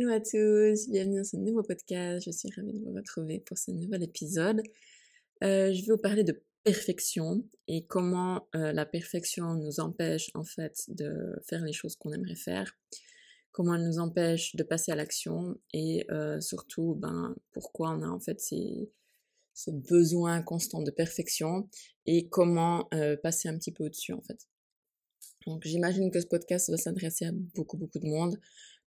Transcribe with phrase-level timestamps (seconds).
[0.00, 2.24] Hello à tous, bienvenue dans ce nouveau podcast.
[2.24, 4.62] Je suis ravie de vous retrouver pour ce nouvel épisode.
[5.42, 10.44] Euh, je vais vous parler de perfection et comment euh, la perfection nous empêche en
[10.44, 12.78] fait de faire les choses qu'on aimerait faire,
[13.50, 18.08] comment elle nous empêche de passer à l'action et euh, surtout ben, pourquoi on a
[18.08, 21.68] en fait ce besoin constant de perfection
[22.06, 22.88] et comment
[23.24, 24.46] passer un petit peu au-dessus en fait.
[25.44, 28.38] Donc j'imagine que ce podcast va s'adresser à beaucoup beaucoup de monde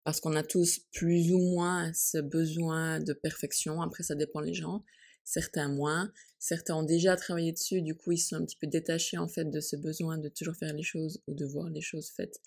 [0.03, 3.81] parce qu'on a tous plus ou moins ce besoin de perfection.
[3.81, 4.83] Après, ça dépend des gens.
[5.23, 6.11] Certains moins.
[6.39, 9.45] Certains ont déjà travaillé dessus, du coup, ils sont un petit peu détachés en fait
[9.45, 12.41] de ce besoin de toujours faire les choses ou de voir les choses faites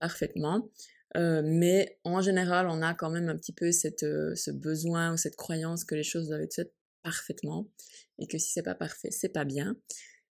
[0.00, 0.68] parfaitement.
[1.16, 5.12] Euh, mais en général, on a quand même un petit peu cette, euh, ce besoin
[5.12, 7.68] ou cette croyance que les choses doivent être faites parfaitement
[8.18, 9.76] et que si c'est pas parfait, c'est pas bien.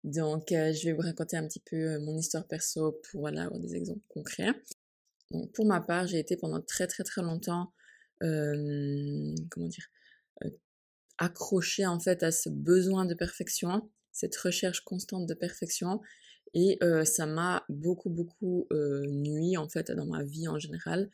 [0.03, 3.59] Donc, euh, je vais vous raconter un petit peu mon histoire perso pour voilà, avoir
[3.59, 4.53] des exemples concrets.
[5.31, 7.73] Donc pour ma part, j'ai été pendant très très très longtemps,
[8.23, 9.87] euh, comment dire,
[11.17, 16.01] accrochée en fait à ce besoin de perfection, cette recherche constante de perfection,
[16.53, 21.09] et ça m'a beaucoup beaucoup nuit en fait dans ma vie en général.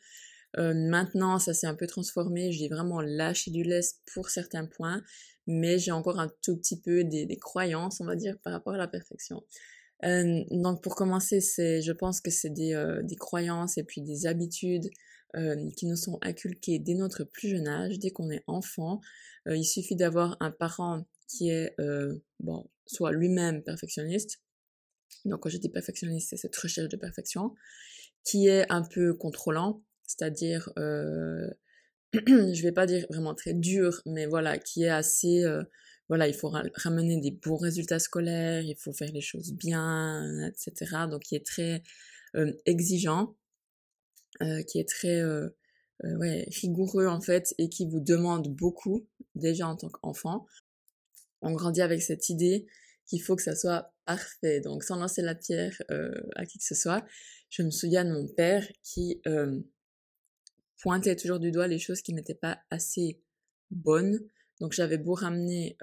[0.56, 5.02] Maintenant, ça s'est un peu transformé, j'ai vraiment lâché du lest pour certains points,
[5.46, 8.72] mais j'ai encore un tout petit peu des, des croyances, on va dire, par rapport
[8.72, 9.44] à la perfection.
[10.04, 14.02] Euh, donc pour commencer, c'est, je pense que c'est des, euh, des, croyances et puis
[14.02, 14.90] des habitudes
[15.36, 19.00] euh, qui nous sont inculquées dès notre plus jeune âge, dès qu'on est enfant.
[19.46, 21.74] il suffit d'avoir un parent qui est
[22.40, 24.40] bon, soit lui-même perfectionniste.
[25.24, 27.54] Donc quand je dis perfectionniste, c'est cette recherche de perfection,
[28.24, 34.58] qui est un peu contrôlant, c'est-à-dire je vais pas dire vraiment très dur, mais voilà,
[34.58, 35.44] qui est assez
[36.08, 41.06] voilà, il faut ramener des bons résultats scolaires, il faut faire les choses bien, etc.
[41.10, 41.82] Donc, qui est très
[42.36, 43.36] euh, exigeant,
[44.42, 45.48] euh, qui est très euh,
[46.04, 50.46] ouais, rigoureux en fait, et qui vous demande beaucoup déjà en tant qu'enfant.
[51.42, 52.66] On grandit avec cette idée
[53.06, 54.60] qu'il faut que ça soit parfait.
[54.60, 55.82] Donc, sans lancer la pierre
[56.36, 57.04] à qui que ce soit,
[57.50, 59.22] je me souviens de mon père qui
[60.80, 63.20] pointait toujours du doigt les choses qui n'étaient pas assez
[63.70, 64.20] bonnes
[64.60, 65.76] donc j'avais beau ramener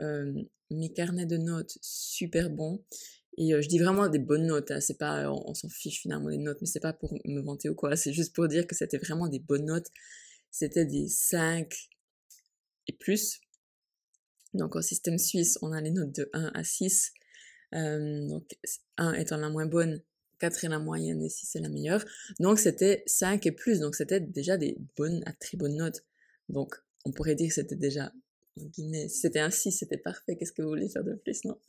[0.72, 2.84] mes carnets de notes super bons.
[3.38, 6.38] Et je dis vraiment des bonnes notes, hein, c'est pas, on, s'en fiche finalement des
[6.38, 9.00] notes, mais c'est pas pour me vanter ou quoi, c'est juste pour dire que c'était
[9.00, 9.88] vraiment des bonnes notes.
[10.52, 11.74] C'était des 5
[12.88, 13.42] et plus.
[14.54, 17.12] Donc au système suisse, on a les notes de 1 à 6.
[17.74, 18.44] Euh, donc
[18.98, 20.04] 1 étant la moins bonne,
[20.38, 22.06] 4 est la moyenne et 6 est la meilleure.
[22.40, 26.06] Donc c'était 5 et plus, donc c'était déjà des bonnes à très bonnes notes.
[26.50, 28.14] Donc on pourrait dire que c'était déjà
[28.58, 31.60] si c'était un 6, c'était parfait, qu'est-ce que vous voulez faire de plus, non?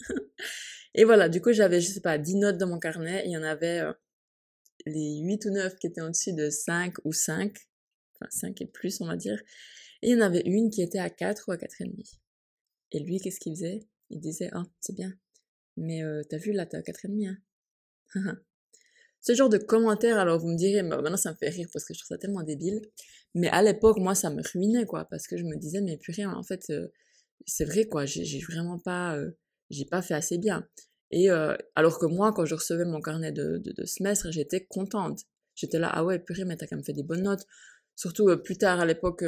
[0.95, 3.37] Et voilà, du coup, j'avais, je sais pas, 10 notes dans mon carnet, il y
[3.37, 3.93] en avait euh,
[4.87, 7.56] les 8 ou 9 qui étaient au-dessus de 5 ou 5,
[8.15, 9.43] enfin 5 et plus, on va dire,
[10.03, 12.19] et il y en avait une qui était à 4 ou à 4,5.
[12.93, 13.89] Et lui, qu'est-ce qu'il faisait?
[14.11, 15.12] Il disait, ah, c'est bien,
[15.77, 17.37] mais euh, t'as vu, là, t'as 4,5,
[18.15, 18.39] hein
[19.27, 21.87] Ce genre de commentaires, alors vous me direz, bah, maintenant ça me fait rire parce
[21.87, 22.83] que je trouve ça tellement débile.
[23.35, 26.27] Mais à l'époque, moi, ça me ruinait, quoi, parce que je me disais, mais purée,
[26.27, 26.89] en fait, euh,
[27.47, 29.31] c'est vrai, quoi, j'ai vraiment pas, euh,
[29.71, 30.69] j'ai pas fait assez bien.
[31.11, 34.67] Et euh, alors que moi, quand je recevais mon carnet de, de, de semestre, j'étais
[34.67, 35.21] contente.
[35.55, 37.47] J'étais là, ah ouais, purée, mais t'as quand même fait des bonnes notes.
[37.97, 39.25] Surtout plus tard, à l'époque,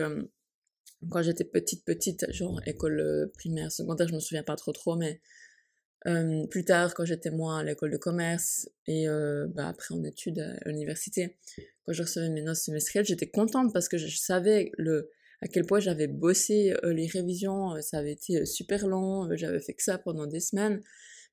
[1.10, 5.20] quand j'étais petite, petite, genre école primaire, secondaire, je me souviens pas trop trop, mais
[6.06, 10.04] euh, plus tard, quand j'étais moi à l'école de commerce et euh, bah, après en
[10.04, 11.36] études à l'université,
[11.84, 15.66] quand je recevais mes notes semestrielles, j'étais contente parce que je, savais le, à quel
[15.66, 19.98] point j'avais bossé euh, les révisions, ça avait été super long, j'avais fait que ça
[19.98, 20.80] pendant des semaines.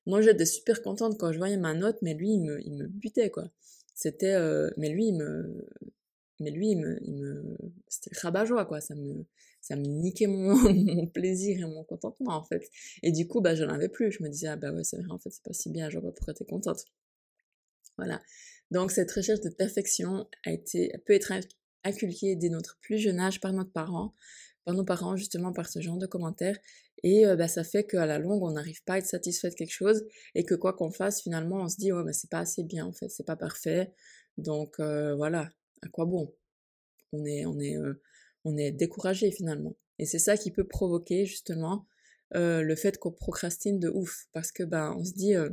[0.06, 2.86] Moi, j'étais super contente quand je voyais ma note, mais lui, il me, il me
[2.86, 3.48] butait, quoi.
[3.94, 4.36] C'était,
[4.76, 5.66] mais lui, il me,
[6.40, 7.56] mais lui, il me, me,
[7.88, 8.80] c'était rabat-joie, quoi.
[8.80, 9.24] Ça me,
[9.64, 12.68] ça me niquait mon, mon, plaisir et mon contentement en fait.
[13.02, 14.12] Et du coup, bah, je n'en avais plus.
[14.12, 15.98] Je me disais, ah bah ouais, c'est vrai, en fait, c'est pas si bien, je
[15.98, 16.84] vois pas pourquoi t'es contente.
[17.96, 18.20] Voilà.
[18.70, 21.32] Donc, cette recherche de perfection a été, peut être
[21.82, 24.14] inculquée dès notre plus jeune âge par notre parent,
[24.66, 26.58] par nos parents, justement, par ce genre de commentaires.
[27.02, 29.54] Et euh, bah, ça fait qu'à la longue, on n'arrive pas à être satisfait de
[29.54, 30.04] quelque chose
[30.34, 32.84] et que quoi qu'on fasse, finalement, on se dit, ouais, bah, c'est pas assez bien,
[32.84, 33.92] en fait, c'est pas parfait.
[34.36, 35.50] Donc, euh, voilà,
[35.82, 36.34] à quoi bon?
[37.12, 37.94] On est, on est, euh,
[38.44, 39.76] on est découragé finalement.
[39.98, 41.86] Et c'est ça qui peut provoquer justement
[42.34, 45.50] euh, le fait qu'on procrastine de ouf, parce que ben on se dit euh,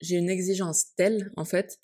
[0.00, 1.78] j'ai une exigence telle en fait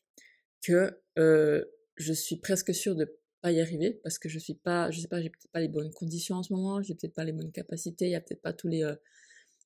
[0.63, 1.65] que euh,
[1.97, 5.09] je suis presque sûre de pas y arriver parce que je suis pas, je sais
[5.09, 7.53] pas, j'ai peut-être pas les bonnes conditions en ce moment, j'ai peut-être pas les bonnes
[7.53, 8.85] capacités, il y a peut-être pas tous les,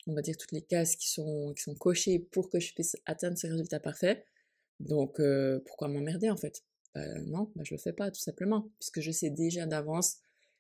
[0.07, 2.97] on va dire toutes les cases qui sont qui sont cochées pour que je puisse
[3.07, 4.25] atteindre ces résultats parfaits.
[4.81, 5.21] Donc
[5.67, 6.65] pourquoi m'emmerder en fait?
[6.95, 10.17] Bah, non, bah, je le fais pas tout simplement, puisque je sais déjà d'avance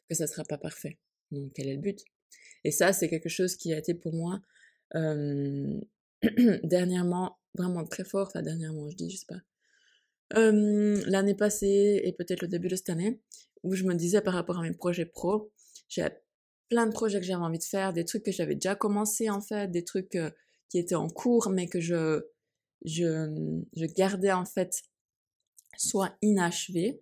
[0.08, 0.98] que ça sera pas parfait.
[1.30, 2.04] Donc quel est le but?
[2.64, 4.40] Et ça, c'est quelque chose qui a été pour moi
[6.64, 9.40] dernièrement vraiment très fort, enfin dernièrement, je dis, je sais pas,
[10.32, 13.20] l'année passée et peut-être le début de cette année,
[13.62, 15.50] où je me disais par rapport à mes projets pro,
[15.88, 16.06] j'ai
[16.68, 19.40] plein de projets que j'avais envie de faire, des trucs que j'avais déjà commencé en
[19.40, 20.16] fait, des trucs
[20.68, 22.22] qui étaient en cours, mais que je,
[22.84, 24.82] je, je gardais en fait
[25.80, 27.00] soit inachevé,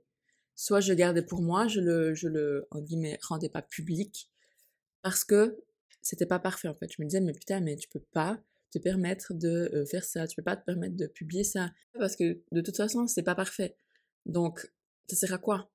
[0.54, 4.30] soit je gardais pour moi, je le, je le, en guillemets, rendais pas public,
[5.02, 5.58] parce que
[6.00, 6.88] c'était pas parfait en fait.
[6.92, 8.40] Je me disais, mais putain, mais tu peux pas
[8.70, 12.14] te permettre de euh, faire ça, tu peux pas te permettre de publier ça, parce
[12.14, 13.74] que de toute façon, c'est pas parfait.
[14.26, 14.70] Donc,
[15.10, 15.72] ça sert à quoi?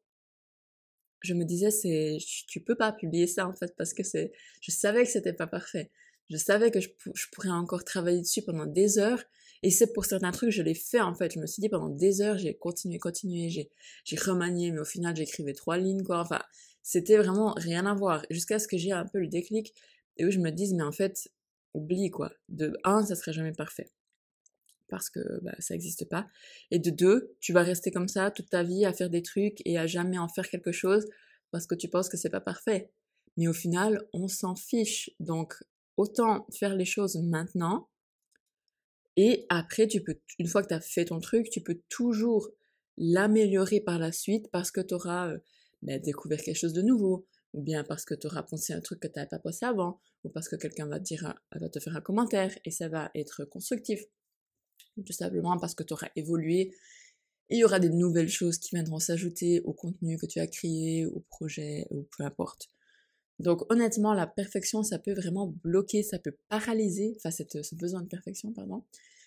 [1.19, 4.71] Je me disais, c'est, tu peux pas publier ça en fait, parce que c'est, je
[4.71, 5.91] savais que c'était pas parfait.
[6.29, 9.23] Je savais que je, je pourrais encore travailler dessus pendant des heures,
[9.63, 11.33] et c'est pour certains trucs, je l'ai fait en fait.
[11.33, 13.71] Je me suis dit pendant des heures, j'ai continué, continué, j'ai,
[14.03, 16.19] j'ai remanié, mais au final, j'écrivais trois lignes, quoi.
[16.19, 16.41] Enfin,
[16.83, 18.25] c'était vraiment rien à voir.
[18.29, 19.73] Jusqu'à ce que j'ai un peu le déclic
[20.17, 21.29] et où je me dise, mais en fait,
[21.73, 22.31] oublie quoi.
[22.49, 23.89] De un, ça serait jamais parfait.
[24.89, 26.27] Parce que bah, ça n'existe pas.
[26.69, 29.61] Et de deux, tu vas rester comme ça toute ta vie à faire des trucs
[29.65, 31.07] et à jamais en faire quelque chose
[31.51, 32.91] parce que tu penses que c'est pas parfait.
[33.37, 35.09] Mais au final, on s'en fiche.
[35.21, 35.55] Donc,
[35.95, 37.87] autant faire les choses maintenant
[39.15, 42.49] et après, tu peux, une fois que tu as fait ton truc, tu peux toujours
[42.97, 45.37] l'améliorer par la suite parce que tu auras euh,
[45.81, 48.99] ben, découvert quelque chose de nouveau, ou bien parce que tu auras pensé un truc
[48.99, 51.95] que tu n'avais pas pensé avant, ou parce que quelqu'un va, dire, va te faire
[51.95, 54.03] un commentaire et ça va être constructif.
[54.97, 56.73] Ou tout simplement parce que tu auras évolué
[57.49, 61.05] il y aura des nouvelles choses qui viendront s'ajouter au contenu que tu as créé,
[61.05, 62.69] au projet, ou peu importe.
[63.39, 68.01] Donc honnêtement, la perfection, ça peut vraiment bloquer, ça peut paralyser, enfin cette, ce besoin
[68.01, 68.83] de perfection, pardon,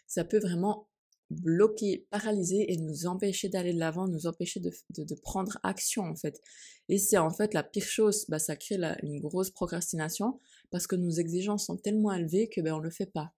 [0.06, 0.88] ça peut vraiment
[1.30, 6.40] bloquer, paralyser et nous empêcher d'aller de l'avant, nous empêcher de, prendre action en fait.
[6.88, 10.38] Et c'est en fait la pire chose, bah, ça crée une grosse procrastination
[10.70, 13.32] parce que nos exigences sont tellement élevées que ben on le fait pas.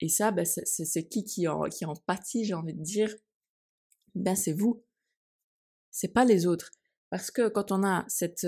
[0.00, 3.14] Et ça, ben, c'est qui qui en, qui en pâtit, j'ai envie de dire,
[4.14, 4.82] ben c'est vous,
[5.90, 6.72] c'est pas les autres.
[7.10, 8.46] Parce que quand on a cette,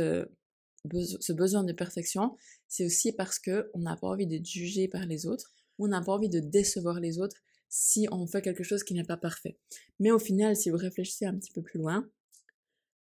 [1.21, 2.37] ce besoin de perfection,
[2.69, 6.01] c'est aussi parce que on n'a pas envie d'être jugé par les autres, on n'a
[6.01, 7.37] pas envie de décevoir les autres
[7.69, 9.59] si on fait quelque chose qui n'est pas parfait.
[9.99, 12.09] Mais au final, si vous réfléchissez un petit peu plus loin,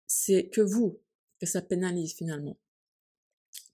[0.07, 1.01] c'est que vous
[1.41, 2.57] que ça pénalise finalement.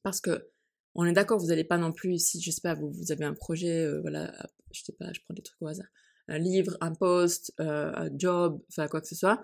[0.03, 0.49] Parce que
[0.95, 3.25] on est d'accord, vous n'allez pas non plus, si je sais pas, vous, vous avez
[3.25, 4.33] un projet, euh, voilà,
[4.73, 5.87] je sais pas, je prends des trucs au hasard,
[6.29, 9.43] un livre, un poste, euh, un job, enfin quoi que ce soit,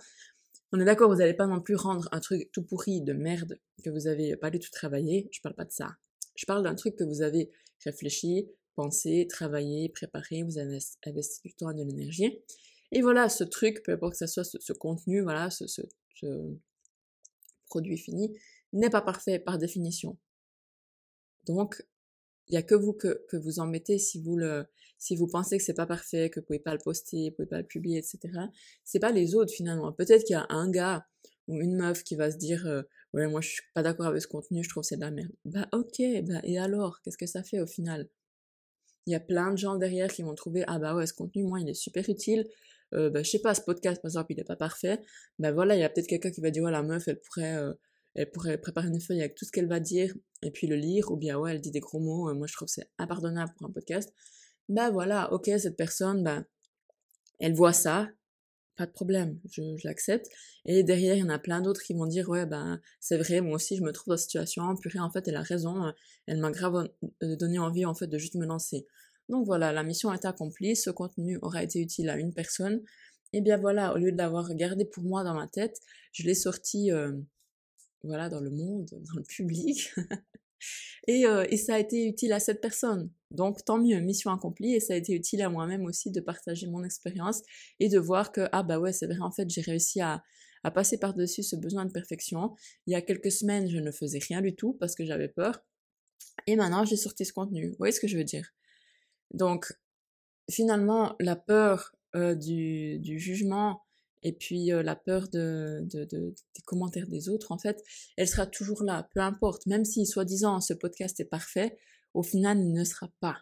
[0.73, 3.59] on est d'accord, vous n'allez pas non plus rendre un truc tout pourri de merde
[3.85, 5.29] que vous avez pas du tout travaillé.
[5.33, 5.97] Je parle pas de ça.
[6.35, 7.51] Je parle d'un truc que vous avez
[7.85, 12.41] réfléchi, pensé, travaillé, préparé, vous avez investi du temps et de l'énergie.
[12.93, 15.83] Et voilà, ce truc, peu importe que ce soit ce, contenu, voilà, ce, ce,
[17.67, 18.37] produit fini,
[18.73, 20.19] n'est pas parfait par définition.
[21.47, 21.85] Donc,
[22.49, 24.67] il n'y a que vous que, que vous en mettez si vous le,
[24.99, 27.49] si vous pensez que c'est pas parfait, que vous pouvez pas le poster, vous pouvez
[27.49, 28.19] pas le publier, etc.
[28.85, 29.93] C'est pas les autres finalement.
[29.93, 31.07] Peut-être qu'il y a un gars
[31.49, 32.83] ou une meuf qui va se dire euh,
[33.13, 35.33] ouais moi je suis pas d'accord avec ce contenu, je trouve c'est de la merde.
[35.45, 37.01] Bah ok, bah et alors?
[37.03, 38.09] Qu'est-ce que ça fait au final?
[39.07, 41.45] Il y a plein de gens derrière qui vont trouver ah bah ouais ce contenu
[41.45, 42.47] moi il est super utile.
[42.95, 45.01] Euh, bah je sais pas ce podcast par exemple il est pas parfait.
[45.39, 47.57] Bah voilà il y a peut-être quelqu'un qui va dire ouais la meuf elle pourrait
[47.57, 47.75] euh,
[48.15, 51.11] elle pourrait préparer une feuille avec tout ce qu'elle va dire et puis le lire,
[51.11, 53.73] ou bien ouais, elle dit des gros mots, moi je trouve c'est impardonnable pour un
[53.73, 54.13] podcast.
[54.69, 56.45] Bah voilà, ok, cette personne, bah,
[57.39, 58.09] elle voit ça,
[58.77, 60.27] pas de problème, je, l'accepte.
[60.65, 63.41] Et derrière, il y en a plein d'autres qui vont dire, ouais, ben, c'est vrai,
[63.41, 65.93] moi aussi, je me trouve dans cette situation, purée, en fait, elle a raison,
[66.27, 66.89] elle m'a grave
[67.23, 68.87] euh, donné envie, en fait, de juste me lancer.
[69.29, 72.83] Donc voilà, la mission est accomplie, ce contenu aura été utile à une personne.
[73.33, 75.81] Et bien voilà, au lieu de l'avoir gardé pour moi dans ma tête,
[76.13, 77.13] je l'ai sorti, euh,
[78.05, 79.93] voilà, dans le monde, dans le public.
[81.09, 83.11] et, euh, et ça a été utile à cette personne.
[83.31, 86.67] Donc tant mieux, mission accomplie et ça a été utile à moi-même aussi de partager
[86.67, 87.43] mon expérience
[87.81, 90.23] et de voir que ah bah ouais c'est vrai en fait j'ai réussi à,
[90.63, 92.55] à passer par-dessus ce besoin de perfection.
[92.87, 95.65] Il y a quelques semaines je ne faisais rien du tout parce que j'avais peur
[96.47, 97.71] et maintenant j'ai sorti ce contenu.
[97.71, 98.49] Vous voyez ce que je veux dire?
[99.33, 99.73] Donc
[100.51, 103.84] finalement la peur euh, du, du, jugement
[104.25, 107.83] et puis euh, la peur de, de, de, des commentaires des autres, en fait,
[108.17, 109.67] elle sera toujours là, peu importe.
[109.67, 111.77] Même si, soi-disant, ce podcast est parfait,
[112.15, 113.37] au final, il ne sera pas.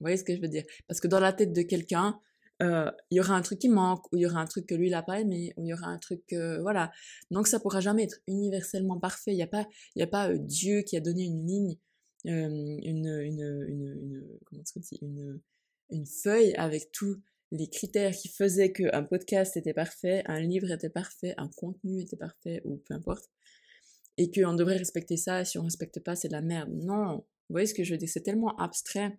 [0.00, 0.64] Vous voyez ce que je veux dire?
[0.88, 2.20] Parce que dans la tête de quelqu'un,
[2.62, 4.74] euh, il y aura un truc qui manque, ou il y aura un truc que
[4.74, 6.22] lui, il n'a pas aimé, ou il y aura un truc...
[6.26, 6.90] que voilà.
[7.30, 9.32] Donc ça pourra jamais être universellement parfait.
[9.32, 11.78] Il n'y a pas, il y a pas euh, Dieu qui a donné une ligne,
[12.26, 14.62] euh, une, une, une, une, comment
[15.02, 15.40] une,
[15.90, 17.20] une feuille avec tous
[17.54, 22.16] les critères qui faisaient qu'un podcast était parfait, un livre était parfait, un contenu était
[22.16, 23.30] parfait, ou peu importe,
[24.18, 26.70] et qu'on devrait respecter ça, et si on respecte pas, c'est de la merde.
[26.72, 29.18] Non, vous voyez ce que je veux dire, c'est tellement abstrait,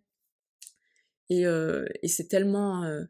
[1.29, 2.83] et, euh, c'est tellement...
[2.83, 3.05] Euh,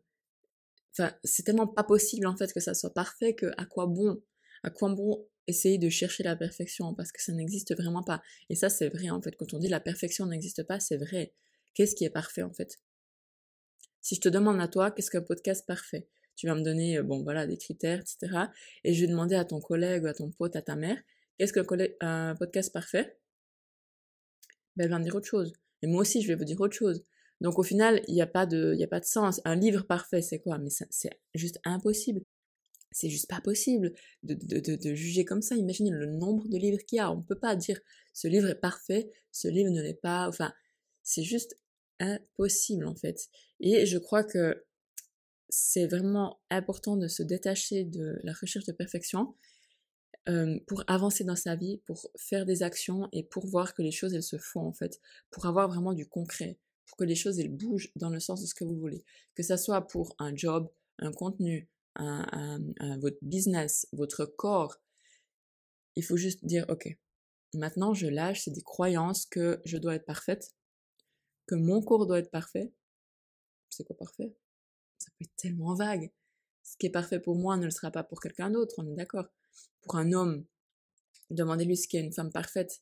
[0.93, 4.21] enfin, c'est tellement pas possible en fait que ça soit parfait que à quoi bon
[4.63, 6.93] À quoi bon essayer de chercher la perfection?
[6.93, 8.21] Parce que ça n'existe vraiment pas.
[8.49, 9.35] Et ça c'est vrai en fait.
[9.37, 11.33] Quand on dit la perfection n'existe pas, c'est vrai.
[11.73, 12.79] Qu'est-ce qui est parfait en fait?
[14.05, 17.01] Si je te demande à toi qu'est-ce qu'un podcast parfait, tu vas me donner euh,
[17.01, 18.51] bon voilà des critères etc.
[18.83, 21.01] Et je vais demander à ton collègue, à ton pote, à ta mère
[21.39, 23.17] qu'est-ce qu'un podcast parfait?
[24.75, 25.53] Ben, elle va me dire autre chose.
[25.81, 27.03] Et moi aussi je vais vous dire autre chose.
[27.41, 29.41] Donc au final, il n'y a, pas de, a pas de sens.
[29.43, 30.59] Un livre parfait, c'est quoi?
[30.59, 32.21] Mais c'est juste impossible.
[32.91, 35.55] C'est juste pas possible de, de, de, juger comme ça.
[35.55, 37.11] Imaginez le nombre de livres qu'il y a.
[37.11, 37.81] On ne peut pas dire
[38.13, 40.29] ce livre est parfait, ce livre ne l'est pas.
[40.29, 40.53] Enfin,
[41.01, 41.57] c'est juste
[41.99, 43.29] impossible en fait.
[43.59, 44.65] Et je crois que
[45.49, 49.35] c'est vraiment important de se détacher de la recherche de perfection
[50.27, 53.91] euh, pour avancer dans sa vie, pour faire des actions et pour voir que les
[53.91, 54.99] choses elles se font en fait,
[55.29, 58.47] pour avoir vraiment du concret pour que les choses elles bougent dans le sens de
[58.47, 59.03] ce que vous voulez.
[59.35, 62.59] Que ça soit pour un job, un contenu, un,
[62.99, 64.77] votre business, votre corps.
[65.95, 66.87] Il faut juste dire, ok,
[67.53, 70.53] maintenant je lâche, c'est des croyances que je dois être parfaite,
[71.47, 72.71] que mon corps doit être parfait.
[73.69, 74.35] C'est quoi parfait
[74.97, 76.11] Ça peut être tellement vague.
[76.63, 78.95] Ce qui est parfait pour moi ne le sera pas pour quelqu'un d'autre, on est
[78.95, 79.27] d'accord.
[79.81, 80.45] Pour un homme,
[81.29, 82.81] demandez-lui ce qu'est une femme parfaite.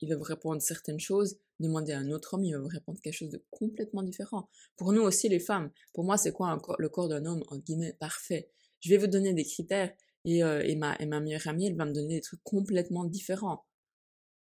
[0.00, 3.00] Il va vous répondre certaines choses, Demandez à un autre homme, il va vous répondre
[3.00, 4.48] quelque chose de complètement différent.
[4.76, 7.94] Pour nous aussi, les femmes, pour moi, c'est quoi le corps d'un homme, en guillemets,
[7.94, 8.50] parfait?
[8.80, 9.92] Je vais vous donner des critères
[10.26, 13.64] euh, et, ma, et ma meilleure amie, elle va me donner des trucs complètement différents.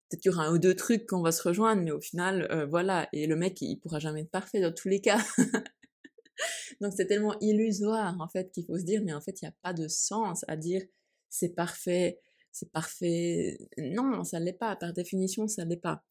[0.09, 2.47] Peut-être qu'il y aura un ou deux trucs qu'on va se rejoindre, mais au final,
[2.51, 3.09] euh, voilà.
[3.13, 5.19] Et le mec, il, pourra jamais être parfait dans tous les cas.
[6.81, 9.49] Donc c'est tellement illusoire, en fait, qu'il faut se dire, mais en fait, il n'y
[9.49, 10.83] a pas de sens à dire
[11.31, 12.21] c'est parfait,
[12.53, 13.59] c'est parfait.
[13.79, 14.77] Non, ça l'est pas.
[14.77, 16.05] Par définition, ça l'est pas.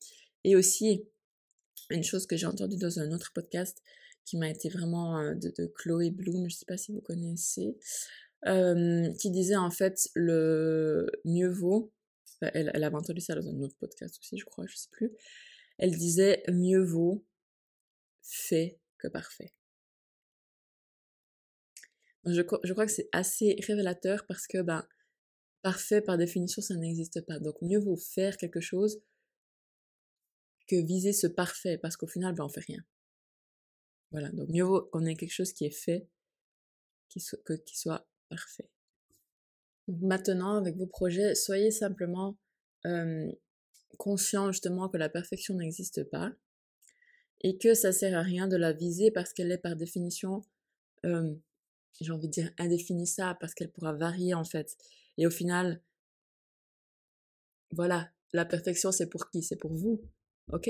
[0.44, 1.06] Et aussi,
[1.90, 3.82] une chose que j'ai entendue dans un autre podcast
[4.26, 7.78] qui m'a été vraiment euh, de, de, Chloé Bloom, je sais pas si vous connaissez,
[8.48, 11.92] euh, qui disait en fait le mieux vaut,
[12.54, 15.12] elle, elle avait entendu ça dans un autre podcast aussi, je crois, je sais plus,
[15.78, 17.26] elle disait mieux vaut
[18.22, 19.54] fait que parfait.
[22.26, 24.88] Je, crois que c'est assez révélateur parce que ben,
[25.62, 27.40] parfait par définition ça n'existe pas.
[27.40, 29.02] Donc mieux vaut faire quelque chose
[30.68, 32.84] que viser ce parfait, parce qu'au final, ben, on fait rien.
[34.12, 36.08] Voilà, donc mieux vaut qu'on ait quelque chose qui est fait
[37.46, 38.70] que qui soit parfait.
[39.88, 42.38] Maintenant, avec vos projets, soyez simplement
[42.86, 43.32] euh,
[43.98, 46.32] conscient justement que la perfection n'existe pas
[47.42, 50.44] et que ça sert à rien de la viser parce qu'elle est par définition,
[51.06, 51.34] euh,
[52.00, 54.78] j'ai envie de dire indéfinissable, parce qu'elle pourra varier en fait.
[55.18, 55.82] Et au final,
[57.72, 59.44] voilà, la perfection c'est pour qui?
[59.44, 60.02] C'est pour vous.
[60.52, 60.70] Ok,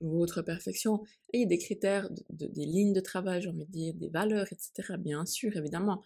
[0.00, 1.02] votre perfection.
[1.32, 4.08] Et il y a des critères, des lignes de travail, j'ai envie de dire, des
[4.08, 4.94] valeurs, etc.
[4.98, 6.02] Bien sûr, évidemment.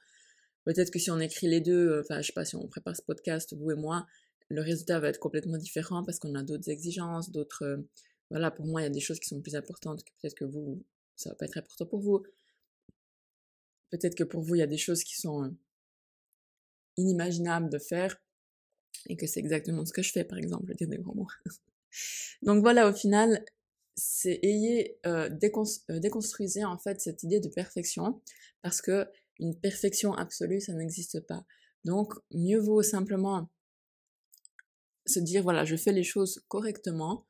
[0.65, 2.97] Peut-être que si on écrit les deux, euh, enfin, je sais pas, si on prépare
[2.97, 4.07] ce podcast, vous et moi,
[4.49, 7.65] le résultat va être complètement différent parce qu'on a d'autres exigences, d'autres.
[7.65, 7.77] Euh,
[8.31, 10.45] voilà, pour moi, il y a des choses qui sont plus importantes que peut-être que
[10.45, 10.85] vous,
[11.17, 12.23] ça va pas être important pour vous.
[13.91, 15.49] Peut-être que pour vous, il y a des choses qui sont euh,
[16.99, 18.21] inimaginables de faire
[19.09, 21.29] et que c'est exactement ce que je fais, par exemple, dire des grands mots.
[22.43, 23.45] Donc voilà, au final,
[23.97, 28.21] c'est ayez euh, déconstruisez en fait cette idée de perfection
[28.63, 29.07] parce que
[29.41, 31.45] une perfection absolue ça n'existe pas.
[31.85, 33.49] Donc mieux vaut simplement
[35.07, 37.27] se dire voilà je fais les choses correctement,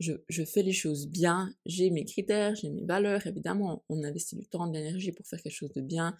[0.00, 4.36] je, je fais les choses bien, j'ai mes critères, j'ai mes valeurs évidemment on investit
[4.36, 6.16] du temps, de l'énergie pour faire quelque chose de bien,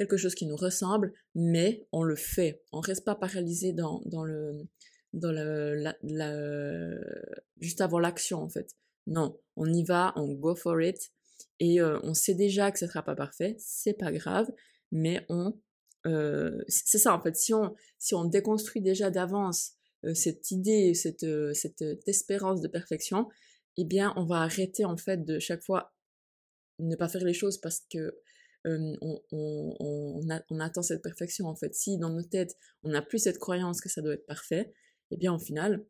[0.00, 4.24] quelque chose qui nous ressemble, mais on le fait, on reste pas paralysé dans, dans
[4.24, 4.66] le
[5.12, 5.94] dans la,
[7.60, 8.76] juste avant l'action en fait.
[9.06, 11.10] Non, on y va, on go for it
[11.58, 14.50] et euh, on sait déjà que ce sera pas parfait, c'est pas grave,
[14.92, 15.58] mais on
[16.06, 17.36] euh, c'est ça en fait.
[17.36, 19.72] Si on si on déconstruit déjà d'avance
[20.04, 23.28] euh, cette idée, cette cette espérance de perfection,
[23.76, 25.94] eh bien on va arrêter en fait de chaque fois
[26.78, 28.18] ne pas faire les choses parce que
[28.64, 28.98] on,
[29.32, 31.74] on, on, attend cette perfection en fait.
[31.74, 34.74] Si dans nos têtes on n'a plus cette croyance que ça doit être parfait,
[35.10, 35.84] eh bien au final,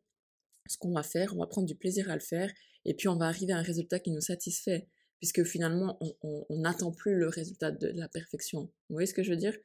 [0.67, 2.51] ce qu'on va faire, on va prendre du plaisir à le faire,
[2.85, 4.87] et puis on va arriver à un résultat qui nous satisfait,
[5.21, 8.63] puisque finalement, on n'attend plus le résultat de la perfection.
[8.89, 9.55] Vous voyez ce que je veux dire?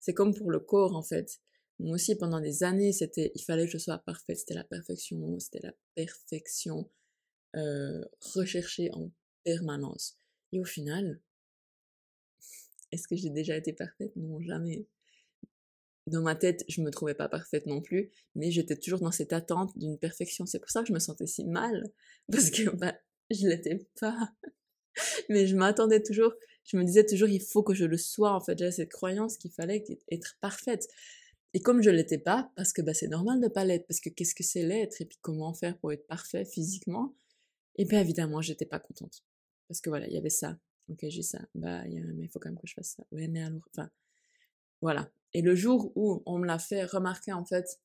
[0.00, 1.40] C'est comme pour le corps, en fait.
[1.78, 5.38] Moi aussi, pendant des années, c'était, il fallait que je sois parfaite, c'était la perfection,
[5.38, 6.90] c'était la perfection
[7.56, 8.04] euh,
[8.34, 9.10] recherchée en
[9.44, 10.18] permanence.
[10.52, 11.20] Et au final,
[12.94, 14.14] Est-ce que j'ai déjà été parfaite?
[14.14, 14.86] Non, jamais.
[16.06, 19.32] Dans ma tête, je me trouvais pas parfaite non plus, mais j'étais toujours dans cette
[19.32, 20.46] attente d'une perfection.
[20.46, 21.90] C'est pour ça que je me sentais si mal,
[22.30, 22.94] parce que bah,
[23.30, 24.32] je l'étais pas.
[25.28, 26.32] mais je m'attendais toujours,
[26.64, 28.32] je me disais toujours, il faut que je le sois.
[28.32, 30.88] En fait, j'avais cette croyance qu'il fallait être parfaite.
[31.52, 34.08] Et comme je l'étais pas, parce que bah, c'est normal de pas l'être, parce que
[34.10, 37.14] qu'est-ce que c'est l'être et puis comment faire pour être parfait physiquement,
[37.76, 39.24] et bien évidemment, j'étais pas contente.
[39.68, 40.58] Parce que voilà, il y avait ça.
[40.88, 41.40] Ok, j'ai ça.
[41.54, 43.04] Bah, mais il faut quand même que je fasse ça.
[43.12, 43.88] Ouais, mais alors, enfin,
[44.82, 45.10] voilà.
[45.32, 47.80] Et le jour où on me l'a fait remarquer, en fait,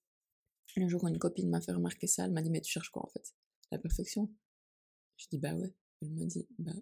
[0.75, 2.89] le jour où une copine m'a fait remarquer ça, elle m'a dit, mais tu cherches
[2.89, 3.33] quoi, en fait?
[3.71, 4.29] La perfection?
[5.17, 5.73] Je dis, bah ouais.
[6.01, 6.73] Elle m'a dit, bah.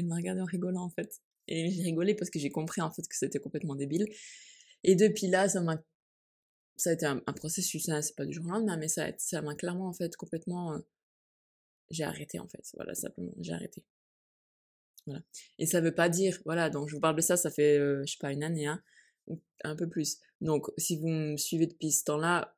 [0.00, 1.20] Elle m'a regardé en rigolant, en fait.
[1.48, 4.06] Et j'ai rigolé parce que j'ai compris, en fait, que c'était complètement débile.
[4.82, 5.82] Et depuis là, ça m'a.
[6.76, 9.54] Ça a été un, processus, hein, c'est pas du jour au lendemain, mais ça m'a
[9.54, 10.72] clairement, en fait, complètement.
[10.72, 10.78] Euh,
[11.90, 12.62] j'ai arrêté, en fait.
[12.74, 13.84] Voilà, simplement, j'ai arrêté.
[15.06, 15.22] Voilà.
[15.58, 18.02] Et ça veut pas dire, voilà, donc je vous parle de ça, ça fait, euh,
[18.06, 18.82] je sais pas, une année, hein,
[19.64, 20.18] un peu plus.
[20.40, 22.56] Donc, si vous me suivez depuis ce temps-là,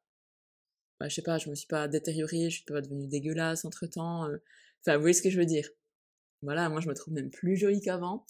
[1.00, 3.86] bah, je sais pas, je me suis pas détériorée, je suis pas devenue dégueulasse entre
[3.86, 4.28] temps.
[4.28, 4.36] Euh,
[4.80, 5.68] enfin, vous voyez ce que je veux dire.
[6.42, 8.26] Voilà, moi je me trouve même plus jolie qu'avant,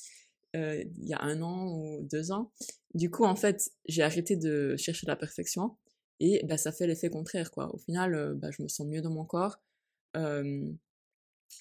[0.57, 2.53] euh, il y a un an ou deux ans.
[2.95, 5.77] Du coup, en fait, j'ai arrêté de chercher la perfection
[6.21, 7.75] et bah, ça fait l'effet contraire, quoi.
[7.75, 9.61] Au final, bah, je me sens mieux dans mon corps.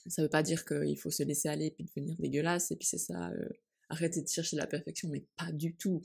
[0.08, 2.88] Ça veut pas dire qu'il faut se laisser aller et puis devenir dégueulasse et puis
[2.88, 3.50] c'est ça, euh,
[3.90, 6.02] arrêter de chercher la perfection, mais pas du tout.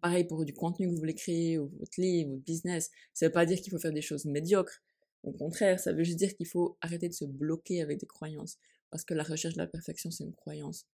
[0.00, 3.32] Pareil pour du contenu que vous voulez créer, ou votre livre, votre business, ça veut
[3.32, 4.82] pas dire qu'il faut faire des choses médiocres.
[5.24, 8.58] Au contraire, ça veut juste dire qu'il faut arrêter de se bloquer avec des croyances.
[8.92, 10.86] Parce que la recherche de la perfection, c'est une croyance.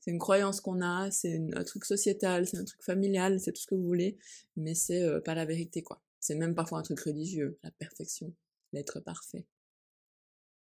[0.00, 3.62] C'est une croyance qu'on a, c'est un truc sociétal, c'est un truc familial, c'est tout
[3.62, 4.18] ce que vous voulez,
[4.56, 6.02] mais c'est euh, pas la vérité, quoi.
[6.18, 8.34] C'est même parfois un truc religieux, la perfection,
[8.72, 9.46] l'être parfait.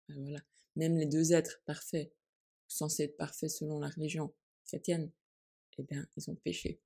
[0.07, 0.41] Ben voilà
[0.75, 2.11] même les deux êtres parfaits,
[2.67, 4.33] censés être parfaits selon la religion
[4.65, 5.11] chrétienne,
[5.77, 6.79] eh bien, ils ont péché.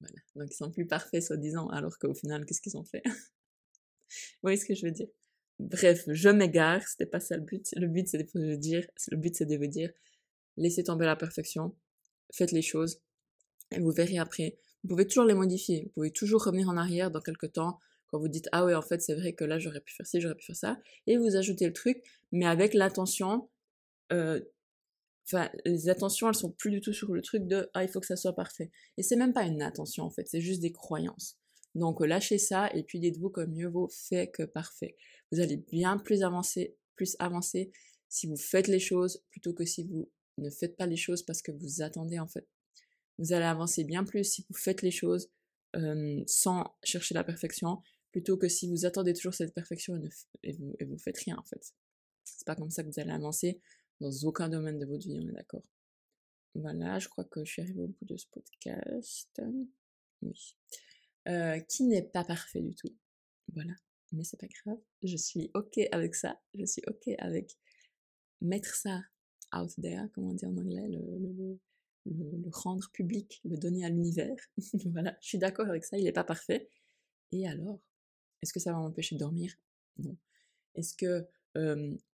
[0.00, 0.20] Voilà.
[0.34, 3.02] Donc, ils sont plus parfaits, soi-disant, alors qu'au final, qu'est-ce qu'ils ont fait?
[3.04, 5.08] Vous voyez ce que je veux dire?
[5.58, 7.72] Bref, je m'égare, c'était pas ça le but.
[7.76, 9.90] Le but, c'est de vous dire, le but, c'est de vous dire,
[10.56, 11.74] laissez tomber la perfection,
[12.32, 13.00] faites les choses,
[13.70, 14.58] et vous verrez après.
[14.82, 17.78] Vous pouvez toujours les modifier, vous pouvez toujours revenir en arrière dans quelques temps,
[18.08, 20.20] quand vous dites ah ouais en fait c'est vrai que là j'aurais pu faire ci,
[20.20, 22.02] j'aurais pu faire ça, et vous ajoutez le truc,
[22.32, 23.48] mais avec l'attention,
[24.12, 24.40] euh,
[25.26, 28.00] enfin les attentions elles sont plus du tout sur le truc de ah il faut
[28.00, 28.70] que ça soit parfait.
[28.96, 31.36] Et c'est même pas une attention en fait, c'est juste des croyances.
[31.74, 34.96] Donc lâchez ça et puis dites-vous que mieux vaut fait que parfait.
[35.32, 37.72] Vous allez bien plus avancer, plus avancer
[38.08, 41.42] si vous faites les choses plutôt que si vous ne faites pas les choses parce
[41.42, 42.46] que vous attendez en fait.
[43.18, 45.30] Vous allez avancer bien plus si vous faites les choses
[45.74, 50.00] euh, sans chercher la perfection plutôt que si vous attendez toujours cette perfection
[50.42, 51.74] et, vous, et vous faites rien en fait.
[52.24, 53.60] C'est pas comme ça que vous allez avancer
[54.00, 55.64] dans aucun domaine de votre vie, on est d'accord.
[56.54, 59.42] Voilà, je crois que je suis arrivée au bout de ce podcast.
[60.22, 60.56] Oui.
[61.28, 62.94] Euh, qui n'est pas parfait du tout.
[63.52, 63.72] Voilà.
[64.12, 64.78] Mais c'est pas grave.
[65.02, 66.40] Je suis OK avec ça.
[66.54, 67.56] Je suis OK avec
[68.40, 69.02] mettre ça
[69.54, 71.58] out there, comment dire en anglais, le,
[72.06, 74.36] le, rendre public, le donner à l'univers.
[74.92, 75.16] voilà.
[75.20, 75.98] Je suis d'accord avec ça.
[75.98, 76.68] Il n'est pas parfait.
[77.32, 77.80] Et alors
[78.42, 79.54] est-ce que ça va m'empêcher de dormir?
[79.98, 80.16] Non.
[80.74, 81.26] Est-ce que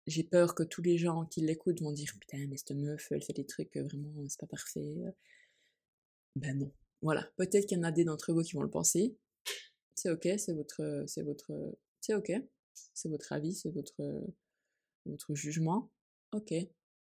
[0.07, 3.21] j'ai peur que tous les gens qui l'écoutent vont dire putain mais cette meuf elle
[3.21, 4.95] fait des trucs vraiment c'est pas parfait
[6.35, 6.71] ben non
[7.01, 9.15] voilà peut-être qu'il y en a des d'entre vous qui vont le penser
[9.97, 11.51] c'est ok c'est votre c'est votre
[12.01, 12.31] c'est ok
[12.93, 14.25] c'est votre avis c'est votre
[15.05, 15.91] votre jugement
[16.31, 16.53] ok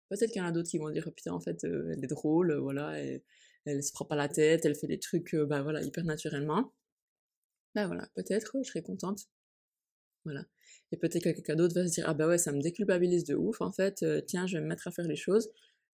[0.10, 2.56] peut-être qu'il y en a d'autres qui vont dire putain en fait elle est drôle
[2.58, 3.22] voilà elle,
[3.66, 6.72] elle se prend pas la tête elle fait des trucs ben voilà hyper naturellement
[7.76, 9.28] bah voilà, peut-être, je serais contente.
[10.26, 10.46] Voilà.
[10.92, 13.36] Et peut-être que quelqu'un d'autre va se dire, ah bah ouais, ça me déculpabilise de
[13.36, 15.50] ouf, en fait, euh, tiens, je vais me mettre à faire les choses.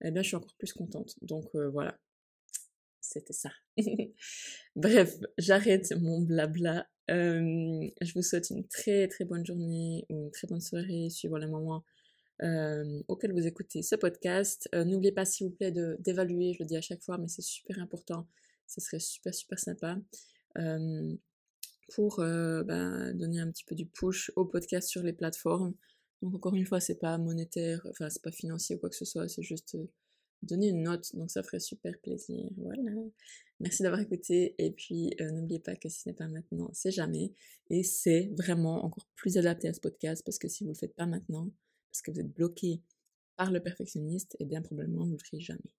[0.04, 1.14] Eh bien, je suis encore plus contente.
[1.22, 1.98] Donc euh, voilà.
[3.08, 3.50] C'était ça.
[4.76, 6.86] Bref, j'arrête mon blabla.
[7.08, 11.46] je vous souhaite une très très bonne journée ou une très bonne soirée suivant les
[11.46, 11.84] moments
[13.08, 14.68] auxquels vous écoutez ce podcast.
[14.74, 17.42] Euh, n'oubliez pas s'il vous plaît d'évaluer, je le dis à chaque fois, mais c'est
[17.42, 18.28] super important.
[18.66, 19.96] Ce serait super super sympa
[21.94, 25.74] pour euh, bah, donner un petit peu du push au podcast sur les plateformes.
[26.22, 29.04] Donc encore une fois, c'est pas monétaire, enfin c'est pas financier ou quoi que ce
[29.04, 29.86] soit, c'est juste euh,
[30.42, 32.48] donner une note, donc ça ferait super plaisir.
[32.56, 32.82] Voilà.
[33.60, 36.92] Merci d'avoir écouté et puis euh, n'oubliez pas que si ce n'est pas maintenant, c'est
[36.92, 37.32] jamais.
[37.70, 40.94] Et c'est vraiment encore plus adapté à ce podcast parce que si vous le faites
[40.94, 41.50] pas maintenant,
[41.90, 42.82] parce que vous êtes bloqué
[43.36, 45.74] par le perfectionniste, et eh bien probablement vous le ferez jamais.